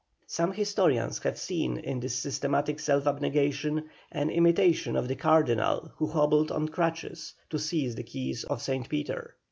Some 0.25 0.53
historians 0.53 1.19
have 1.19 1.37
seen 1.37 1.77
in 1.77 1.99
this 1.99 2.15
systematic 2.15 2.79
self 2.79 3.05
abnegation, 3.05 3.83
an 4.11 4.31
imitation 4.31 4.95
of 4.95 5.07
the 5.07 5.15
Cardinal 5.15 5.91
who 5.97 6.07
hobbled 6.07 6.51
on 6.51 6.69
crutches 6.69 7.35
to 7.51 7.59
seize 7.59 7.93
the 7.93 8.01
keys 8.01 8.43
of 8.43 8.63
Saint 8.63 8.89
Peter. 8.89 9.35